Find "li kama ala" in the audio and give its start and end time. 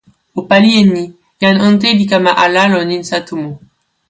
1.99-2.61